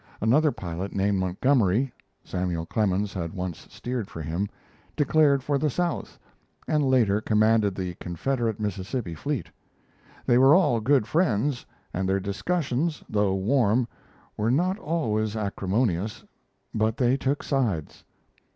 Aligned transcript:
Another 0.19 0.51
pilot 0.51 0.95
named 0.95 1.19
Montgomery 1.19 1.93
(Samuel 2.23 2.65
Clemens 2.65 3.13
had 3.13 3.35
once 3.35 3.67
steered 3.69 4.07
for 4.09 4.23
him) 4.23 4.49
declared 4.95 5.43
for 5.43 5.59
the 5.59 5.69
South, 5.69 6.17
and 6.67 6.83
later 6.83 7.21
commanded 7.21 7.75
the 7.75 7.93
Confederate 7.99 8.59
Mississippi 8.59 9.13
fleet. 9.13 9.51
They 10.25 10.39
were 10.39 10.55
all 10.55 10.79
good 10.79 11.05
friends, 11.05 11.67
and 11.93 12.09
their 12.09 12.19
discussions, 12.19 13.03
though 13.07 13.35
warm, 13.35 13.87
were 14.35 14.49
not 14.49 14.79
always 14.79 15.35
acrimonious; 15.35 16.23
but 16.73 16.97
they 16.97 17.15
took 17.15 17.43
sides. 17.43 18.03